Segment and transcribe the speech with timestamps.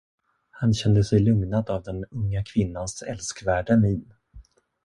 [0.49, 4.13] Han kände sig lugnad av den unga kvinnans älskvärda min.